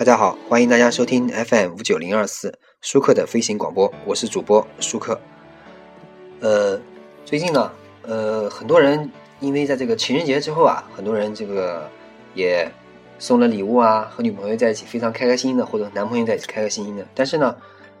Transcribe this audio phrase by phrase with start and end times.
[0.00, 5.20] 大家好，欢迎大家收听 FM 五九零二四舒克的飞行广播，我是主播舒克。
[6.40, 6.80] 呃，
[7.26, 7.70] 最近呢，
[8.00, 9.10] 呃，很多人
[9.40, 11.86] 因为在这个情人节之后啊，很多人这个
[12.32, 12.66] 也
[13.18, 17.06] 送了礼物啊，和女朋友在一起非常开开心心的，或者男朋友在一起开开心心的。
[17.14, 17.54] 但是呢，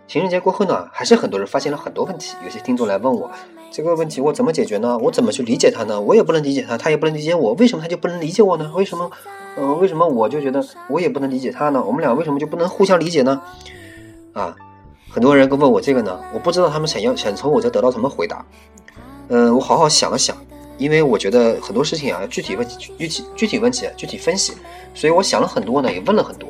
[0.08, 2.34] 情人节过后呢，还是很多人发现了很多问题。
[2.42, 3.30] 有些听众来问我
[3.70, 4.96] 这个问题我怎么解决呢？
[4.96, 6.00] 我怎么去理解他呢？
[6.00, 8.72] 我也不能理解他，他也不能理解我，为什么他就不能理解我呢？
[8.74, 9.10] 为什么？
[9.58, 11.82] 嗯，为什么我就觉得我也不能理解他呢？
[11.84, 13.42] 我们俩为什么就不能互相理解呢？
[14.32, 14.54] 啊，
[15.10, 18.44] 很多人都问我这个呢，我不知道他们想要想从我这得到什么回答。
[19.28, 20.36] 嗯，我好好想了想，
[20.78, 24.54] 因为我觉得很多事情啊，具体问、具体具体问题、具体分析，
[24.94, 26.48] 所以我想了很多呢，也问了很多。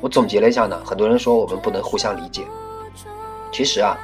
[0.00, 2.42] 我总结了一下呢，很多人说我们不能互相理解。
[3.52, 3.98] 其实啊，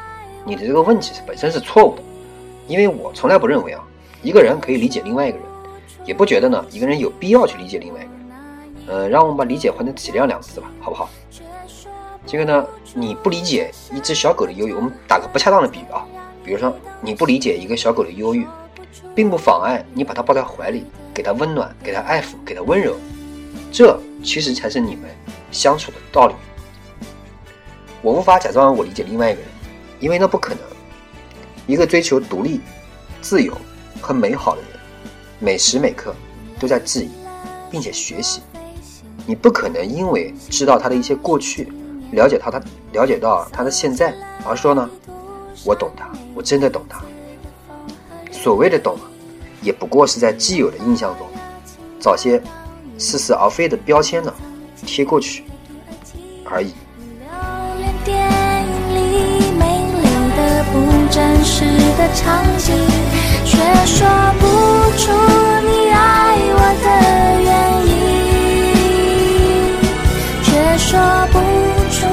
[0.45, 2.03] 你的这个问题本身是错误的，
[2.67, 3.83] 因为我从来不认为啊，
[4.23, 5.47] 一个人可以理解另外一个人，
[6.05, 8.22] 也不觉得呢，一个人有必要去理解另外一个人。
[8.87, 11.09] 呃，让我们把理解换成体谅两个字吧，好不好？
[12.27, 16.05] 这个呢，你不理解一只小狗的忧郁，我们打个不恰当的比喻啊，
[16.45, 18.47] 比如说你不理解一个小狗的忧郁，
[19.15, 22.97] 并不妨碍你把它抱在怀里，给它温暖，给它爱抚，给它温柔，
[23.71, 25.11] 这其实才是你们
[25.51, 26.35] 相处的道理。
[28.03, 29.51] 我无法假装我理解另外一个人，
[30.01, 30.59] 因为那不可能。
[31.67, 32.61] 一个追求独立、
[33.21, 33.57] 自由
[34.01, 34.71] 和美好的人，
[35.39, 36.13] 每时每刻
[36.59, 37.11] 都在质疑，
[37.71, 38.43] 并且学习。
[39.27, 41.73] 你不可能因为知道他的一些过去，
[42.13, 42.61] 了解他，他
[42.93, 44.15] 了解到他的现在，
[44.45, 44.89] 而说呢，
[45.65, 47.01] 我懂他，我真的懂他。
[48.31, 48.99] 所谓的懂，
[49.63, 51.27] 也不过是在既有的印象中，
[52.01, 52.43] 找些
[52.99, 54.35] 似是而非的标签呢
[54.85, 55.45] 贴过去
[56.45, 56.73] 而已。
[63.45, 64.09] 却说
[70.93, 71.39] 说不
[71.91, 72.07] 出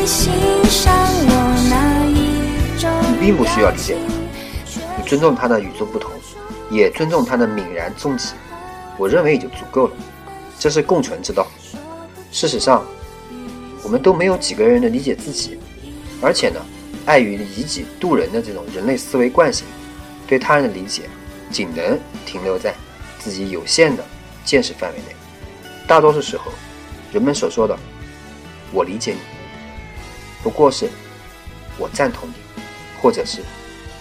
[0.00, 0.32] 你欣
[0.64, 2.90] 赏我哪一种。
[3.12, 6.10] 你并不需要理解他，你尊重他的与众不同，
[6.70, 8.32] 也尊重他的泯然众己，
[8.96, 9.92] 我认为也就足够了。
[10.58, 11.46] 这是共存之道。
[12.32, 12.82] 事实上，
[13.82, 15.58] 我们都没有几个人能理解自己，
[16.22, 16.58] 而且呢，
[17.04, 19.66] 碍于以己度人的这种人类思维惯性，
[20.26, 21.02] 对他人的理解
[21.50, 22.74] 仅能停留在
[23.18, 24.02] 自己有限的
[24.46, 25.14] 见识范围内。
[25.86, 26.44] 大多数时候，
[27.12, 27.78] 人们所说的。
[28.74, 29.20] 我理解你，
[30.42, 30.90] 不过是
[31.78, 32.34] 我赞同你，
[33.00, 33.40] 或者是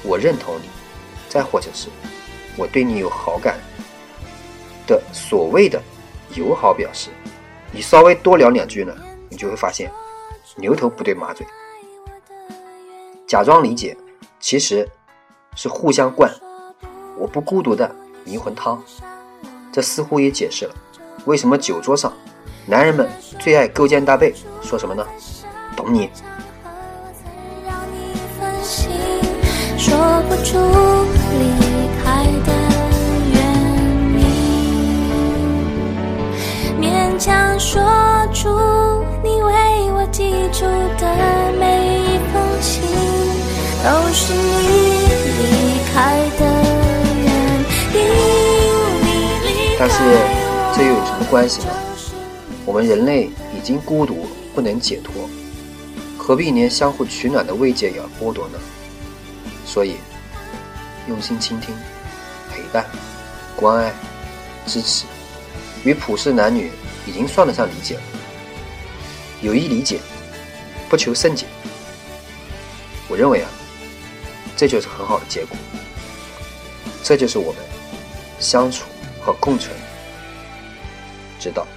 [0.02, 0.68] 我认同你，
[1.30, 1.90] 再或者是
[2.58, 3.60] 我对你有好感
[4.88, 5.80] 的所谓的
[6.36, 7.12] 友好表示。
[7.72, 8.96] 你稍微多聊两句呢，
[9.30, 9.92] 你就会发现
[10.58, 11.46] 牛头不对马嘴。
[13.28, 13.96] 假装理解，
[14.40, 14.88] 其实
[15.56, 16.32] 是互相灌
[17.18, 17.96] 我不孤独的
[18.26, 18.84] 迷魂汤。
[19.72, 20.76] 这似乎也解释了
[21.26, 22.12] 为什么酒桌上。
[22.66, 23.10] 男人们
[23.40, 25.06] 最爱勾肩搭背，说什么呢？
[25.76, 26.10] 懂你。
[29.78, 29.98] 说
[30.30, 30.58] 不出
[31.40, 31.44] 离
[32.02, 32.54] 开的
[33.34, 33.38] 原
[34.18, 34.24] 因，
[36.80, 37.84] 勉强说
[38.34, 38.48] 出
[39.22, 39.52] 你为
[39.92, 40.64] 我寄出
[40.98, 41.04] 的
[41.60, 41.64] 每
[42.00, 42.82] 一封信，
[43.84, 44.40] 都是你
[45.40, 45.44] 离
[45.94, 45.94] 开
[46.40, 46.42] 的
[47.24, 47.28] 原
[47.94, 47.96] 因。
[49.78, 49.96] 但是
[50.74, 51.68] 这又有什么关系呢？
[52.66, 55.30] 我们人类已经孤独不能解脱，
[56.18, 58.60] 何必连相互取暖的慰藉也要剥夺呢？
[59.66, 59.96] 所以，
[61.08, 61.76] 用心倾听、
[62.50, 62.86] 陪伴、
[63.56, 63.94] 关爱、
[64.66, 65.06] 支持，
[65.84, 66.72] 与普世男女
[67.06, 68.02] 已经算得上理解了。
[69.42, 70.00] 有意理解，
[70.90, 71.46] 不求甚解。
[73.10, 73.50] 我认为啊，
[74.56, 75.58] 这就是很好的结果。
[77.04, 77.62] 这就是我们
[78.40, 78.86] 相处
[79.20, 79.76] 和共存
[81.38, 81.68] 之道。